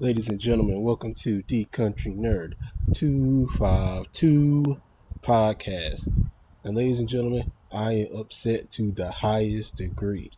[0.00, 2.54] Ladies and gentlemen, welcome to D Country Nerd
[2.94, 4.80] 252
[5.24, 6.06] podcast.
[6.62, 10.30] And ladies and gentlemen, I am upset to the highest degree.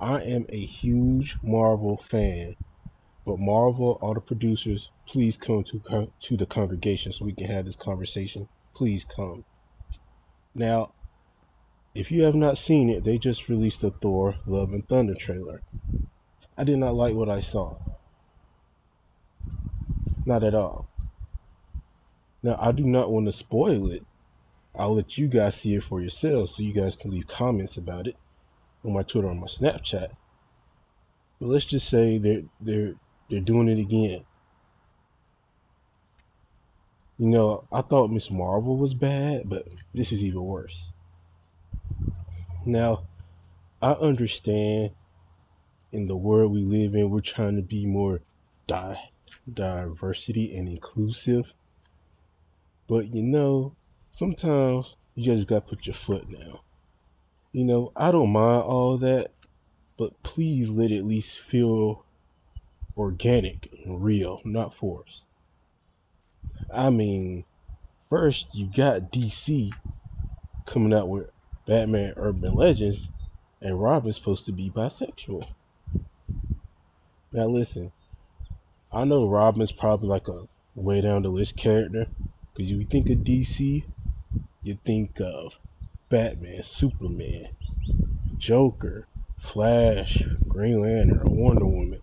[0.00, 2.56] I am a huge Marvel fan,
[3.24, 7.66] but Marvel, all the producers, please come to to the congregation so we can have
[7.66, 8.48] this conversation.
[8.74, 9.44] Please come.
[10.56, 10.90] Now,
[11.94, 15.62] if you have not seen it, they just released the Thor Love and Thunder trailer.
[16.58, 17.78] I did not like what I saw.
[20.26, 20.88] Not at all.
[22.42, 24.04] Now, I do not want to spoil it.
[24.74, 28.06] I'll let you guys see it for yourselves so you guys can leave comments about
[28.06, 28.16] it
[28.84, 30.10] on my Twitter or my Snapchat.
[31.40, 32.94] But let's just say they're they're
[33.28, 34.24] they're doing it again.
[37.18, 40.90] You know, I thought Miss Marvel was bad, but this is even worse.
[42.64, 43.04] Now,
[43.82, 44.92] I understand
[45.92, 48.20] in the world we live in, we're trying to be more
[48.66, 49.10] di-
[49.54, 51.52] diversity and inclusive.
[52.88, 53.74] But you know,
[54.12, 56.58] sometimes you just gotta put your foot down.
[57.52, 59.32] You know, I don't mind all that,
[59.98, 62.04] but please let it at least feel
[62.96, 65.24] organic and real, not forced.
[66.72, 67.44] I mean,
[68.08, 69.72] first you got DC
[70.66, 71.30] coming out with
[71.66, 73.08] Batman Urban Legends,
[73.60, 75.46] and Robin's supposed to be bisexual.
[77.32, 77.92] Now listen,
[78.92, 82.06] I know Robin's probably like a way down the list character,
[82.52, 83.84] because you think of DC,
[84.64, 85.54] you think of
[86.08, 87.50] Batman, Superman,
[88.38, 89.06] Joker,
[89.38, 92.02] Flash, Green Lantern, Wonder Woman.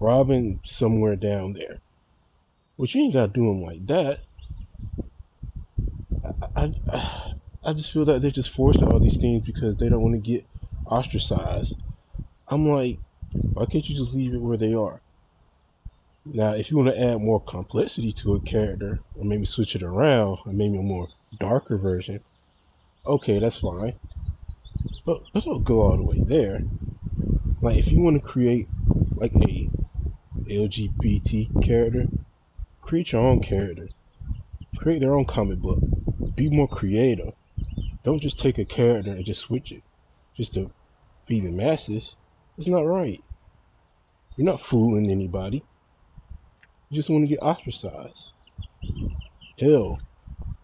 [0.00, 1.78] Robin somewhere down there.
[2.78, 4.20] But you ain't gotta do him like that.
[6.56, 10.02] I, I, I just feel that they're just forcing all these things because they don't
[10.02, 10.46] want to get
[10.86, 11.76] ostracized.
[12.48, 12.98] I'm like,
[13.32, 15.00] why can't you just leave it where they are?
[16.26, 19.82] Now, if you want to add more complexity to a character, or maybe switch it
[19.82, 21.08] around, or maybe a more
[21.38, 22.20] darker version,
[23.06, 23.94] okay, that's fine.
[25.04, 26.62] But, but don't go all the way there.
[27.60, 28.68] Like, if you want to create
[29.16, 29.68] like a
[30.46, 32.06] LGBT character,
[32.80, 33.88] create your own character.
[34.78, 35.80] Create their own comic book.
[36.34, 37.34] Be more creative.
[38.02, 39.82] Don't just take a character and just switch it
[40.36, 40.70] just to
[41.26, 42.16] feed the masses.
[42.56, 43.22] It's not right.
[44.36, 45.62] You're not fooling anybody.
[46.94, 48.30] Just want to get ostracized.
[49.58, 49.98] Hell,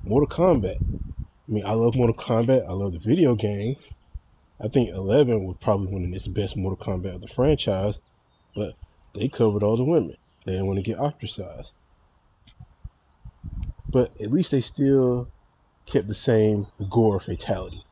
[0.04, 0.76] Mortal Kombat.
[0.80, 2.68] I mean, I love Mortal Kombat.
[2.68, 3.74] I love the video game.
[4.60, 7.98] I think 11 was probably one of the best Mortal Kombat of the franchise,
[8.54, 8.74] but
[9.12, 10.16] they covered all the women.
[10.46, 11.72] They didn't want to get ostracized.
[13.88, 15.26] But at least they still
[15.86, 17.84] kept the same gore fatality.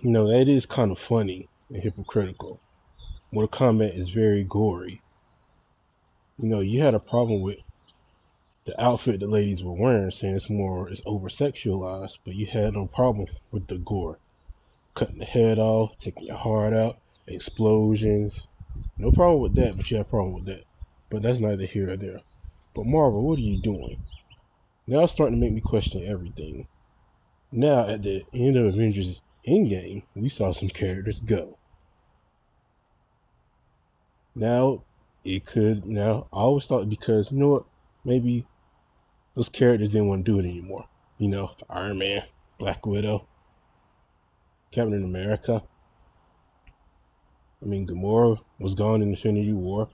[0.00, 2.58] You know, that is kind of funny and hypocritical.
[3.32, 5.02] Mortal Kombat is very gory.
[6.42, 7.58] You know, you had a problem with
[8.64, 12.72] the outfit the ladies were wearing, saying it's more it's over sexualized, but you had
[12.72, 14.18] no problem with the gore.
[14.94, 16.96] Cutting the head off, taking your heart out,
[17.26, 18.40] explosions.
[18.96, 20.64] No problem with that, but you have a problem with that.
[21.10, 22.20] But that's neither here or there.
[22.74, 24.02] But Marvel, what are you doing?
[24.86, 26.68] Now it's starting to make me question everything.
[27.52, 31.58] Now, at the end of Avengers Endgame, we saw some characters go.
[34.34, 34.84] Now,
[35.24, 37.64] it could, now, I always thought because, you know what,
[38.04, 38.46] maybe
[39.34, 40.86] those characters didn't want to do it anymore.
[41.18, 42.22] You know, Iron Man,
[42.58, 43.26] Black Widow,
[44.72, 45.62] Captain America.
[47.62, 49.88] I mean, Gamora was gone in Infinity War,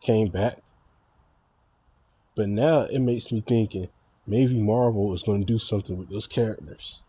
[0.00, 0.58] came back,
[2.34, 3.88] but now it makes me thinking
[4.26, 7.00] maybe Marvel is going to do something with those characters.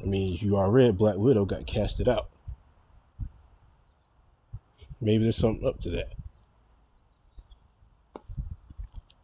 [0.00, 2.30] I mean, you already Black Widow got casted out.
[5.00, 6.12] Maybe there's something up to that.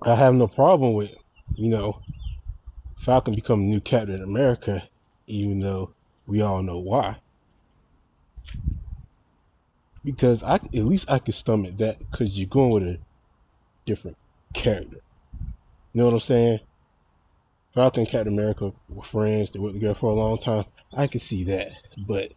[0.02, 1.10] I have no problem with,
[1.54, 2.00] you know,
[3.04, 4.88] Falcon becoming new Captain America,
[5.26, 5.94] even though
[6.26, 7.18] we all know why.
[10.04, 12.98] Because I at least I can stomach that because you're going with a
[13.86, 14.16] different
[14.54, 15.00] character.
[15.92, 16.60] You know what I'm saying?
[17.74, 19.50] Falcon and Captain America were friends.
[19.50, 20.64] They worked together for a long time.
[20.92, 22.32] I can see that, but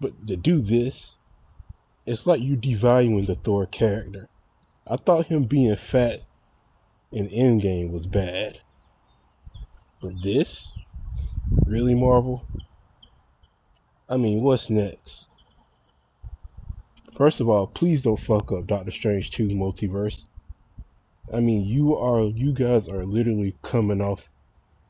[0.00, 1.14] but to do this,
[2.06, 4.28] it's like you devaluing the Thor character.
[4.86, 6.22] I thought him being fat
[7.10, 8.60] in Endgame was bad.
[10.02, 10.68] But this?
[11.66, 12.46] Really, Marvel?
[14.08, 15.24] I mean, what's next?
[17.16, 20.24] First of all, please don't fuck up Doctor Strange 2 multiverse.
[21.32, 24.28] I mean, you are you guys are literally coming off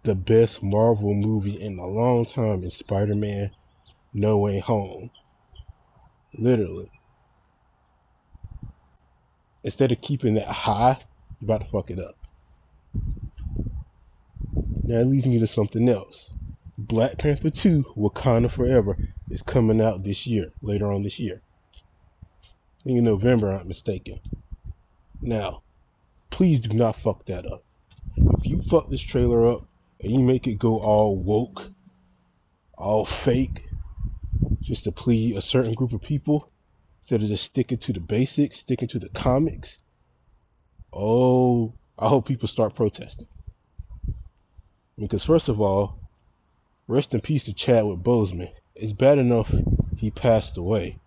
[0.02, 3.50] the best Marvel movie in a long time in Spider-Man
[4.12, 5.10] No Way Home.
[6.36, 6.90] Literally.
[9.64, 10.98] Instead of keeping that high,
[11.40, 12.16] you're about to fuck it up.
[14.84, 16.30] Now it leads me to something else.
[16.76, 18.98] Black Panther 2 Wakanda Forever
[19.30, 21.40] is coming out this year, later on this year.
[22.84, 24.20] In November, I'm mistaken.
[25.22, 25.62] Now,
[26.30, 27.64] please do not fuck that up.
[28.16, 29.66] If you fuck this trailer up
[30.00, 31.62] and you make it go all woke,
[32.76, 33.62] all fake,
[34.60, 36.50] just to please a certain group of people,
[37.04, 39.76] instead of just sticking to the basics, sticking to the comics,
[40.90, 43.26] oh, I hope people start protesting.
[44.98, 45.98] Because first of all,
[46.88, 48.50] rest in peace to Chadwick Boseman.
[48.74, 49.52] It's bad enough
[49.98, 50.98] he passed away.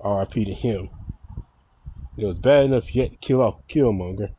[0.00, 0.44] R.I.P.
[0.46, 0.90] to him.
[2.16, 4.30] It was bad enough yet to kill off Killmonger.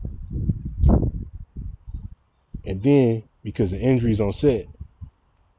[2.65, 4.65] And then, because of injuries on set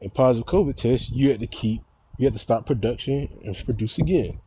[0.03, 1.81] and positive COVID tests, you had to keep,
[2.19, 4.41] you had to stop production and produce again.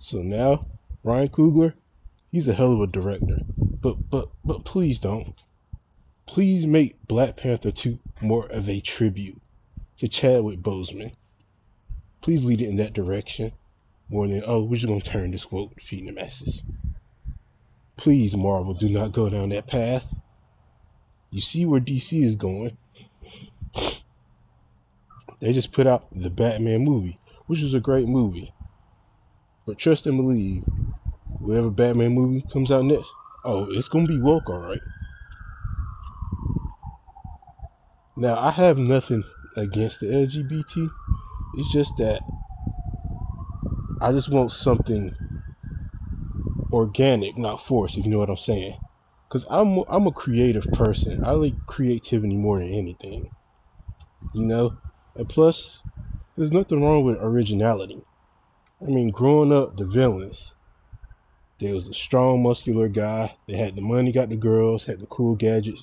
[0.00, 0.66] So now,
[1.02, 1.74] Ryan Coogler,
[2.30, 3.38] he's a hell of a director.
[3.56, 5.34] But, but, but please don't
[6.28, 9.40] please make Black Panther 2 more of a tribute
[9.98, 11.12] to Chadwick Boseman.
[12.20, 13.52] Please lead it in that direction
[14.10, 16.62] more than, oh, we're just going to turn this quote feeding the masses.
[17.96, 20.04] Please, Marvel, do not go down that path.
[21.30, 22.76] You see where DC is going.
[25.40, 28.52] They just put out the Batman movie, which is a great movie.
[29.68, 30.64] But trust and believe,
[31.40, 33.10] whatever Batman movie comes out next,
[33.44, 34.80] oh, it's to be woke, alright.
[38.16, 39.24] Now, I have nothing
[39.58, 40.90] against the LGBT.
[41.58, 42.22] It's just that
[44.00, 45.14] I just want something
[46.72, 48.78] organic, not forced, if you know what I'm saying.
[49.28, 51.20] Cause I'm I'm a creative person.
[51.22, 53.30] I like creativity more than anything.
[54.32, 54.78] You know?
[55.14, 55.80] And plus,
[56.38, 58.02] there's nothing wrong with originality.
[58.80, 60.54] I mean, growing up, the villains.
[61.60, 63.36] There was a strong, muscular guy.
[63.48, 65.82] They had the money, got the girls, had the cool gadgets.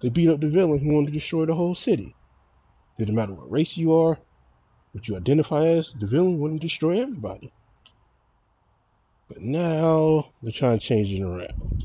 [0.00, 2.14] They beat up the villain who wanted to destroy the whole city.
[2.96, 4.18] Didn't matter what race you are,
[4.92, 7.52] what you identify as, the villain wanted to destroy everybody.
[9.28, 11.84] But now they're trying to change it around.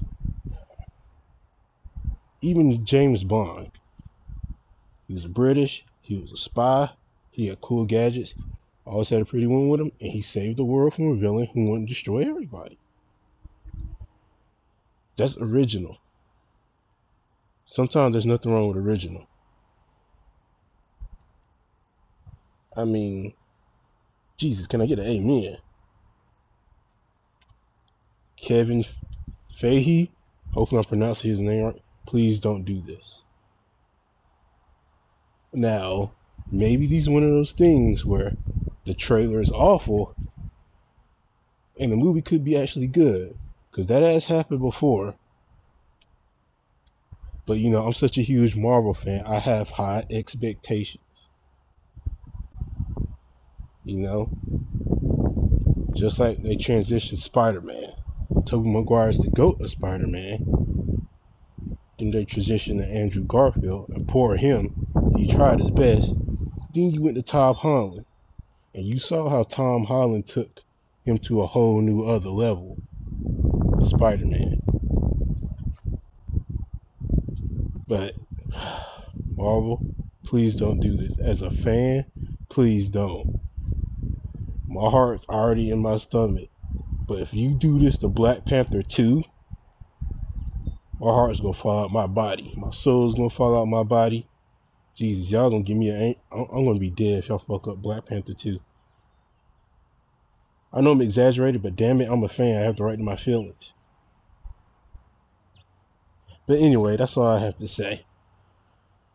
[2.41, 3.71] Even James Bond.
[5.07, 6.91] He was British, he was a spy,
[7.31, 8.33] he had cool gadgets,
[8.85, 11.47] always had a pretty woman with him, and he saved the world from a villain
[11.53, 12.79] who wanted to destroy everybody.
[15.17, 15.97] That's original.
[17.65, 19.27] Sometimes there's nothing wrong with original.
[22.75, 23.33] I mean,
[24.37, 25.57] Jesus, can I get an amen?
[28.37, 28.83] Kevin
[29.61, 30.09] Feige,
[30.51, 31.81] hopefully I'm pronouncing his name right.
[32.05, 33.21] Please don't do this.
[35.53, 36.13] Now,
[36.51, 38.33] maybe these are one of those things where
[38.85, 40.15] the trailer is awful
[41.79, 43.35] and the movie could be actually good.
[43.71, 45.15] Because that has happened before.
[47.47, 49.25] But you know, I'm such a huge Marvel fan.
[49.25, 51.03] I have high expectations.
[53.83, 54.29] You know,
[55.95, 57.93] just like they transitioned Spider-Man.
[58.45, 61.07] Tobey Maguire's the goat of Spider-Man.
[61.99, 64.73] Then they transitioned to Andrew Garfield, and poor him,
[65.17, 66.13] he tried his best.
[66.73, 68.05] Then you went to Tom Holland,
[68.73, 70.59] and you saw how Tom Holland took
[71.05, 72.77] him to a whole new other level.
[73.79, 74.61] The Spider-Man.
[77.87, 78.15] But
[79.35, 79.85] Marvel,
[80.25, 81.17] please don't do this.
[81.19, 82.05] As a fan,
[82.49, 83.39] please don't.
[84.67, 86.49] My heart's already in my stomach.
[87.07, 89.23] But if you do this to Black Panther 2,
[90.99, 92.53] my heart's gonna fall out my body.
[92.55, 94.25] My soul's gonna fall out my body.
[94.95, 96.15] Jesus, y'all gonna give me a.
[96.31, 98.59] I'm, I'm gonna be dead if y'all fuck up Black Panther 2.
[100.71, 102.57] I know I'm exaggerated, but damn it, I'm a fan.
[102.57, 103.73] I have the right to my feelings.
[106.47, 108.05] But anyway, that's all I have to say.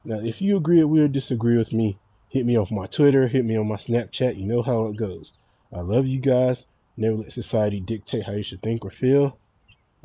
[0.04, 3.56] Now, if you agree or disagree with me, hit me off my Twitter, hit me
[3.56, 4.38] on my Snapchat.
[4.38, 5.32] You know how it goes.
[5.72, 6.64] I love you guys.
[6.96, 9.38] Never let society dictate how you should think or feel.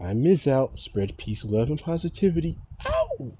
[0.04, 0.80] I miss out.
[0.80, 2.58] Spread peace, love, and positivity.
[2.86, 3.32] Ow!